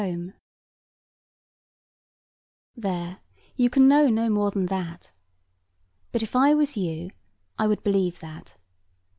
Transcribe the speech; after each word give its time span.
[Picture: 0.01 0.15
Woman 0.15 0.27
teacher] 2.73 2.81
There, 2.81 3.17
you 3.55 3.69
can 3.69 3.87
know 3.87 4.09
no 4.09 4.31
more 4.31 4.49
than 4.49 4.65
that. 4.65 5.11
But 6.11 6.23
if 6.23 6.35
I 6.35 6.55
was 6.55 6.75
you, 6.75 7.11
I 7.59 7.67
would 7.67 7.83
believe 7.83 8.19
that. 8.19 8.57